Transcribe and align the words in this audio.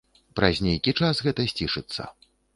Праз 0.39 0.61
нейкі 0.67 0.95
час 1.03 1.23
гэта 1.29 1.47
сцішыцца. 1.53 2.11